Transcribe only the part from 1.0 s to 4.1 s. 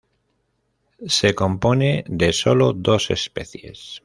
Se compone de sólo dos especies.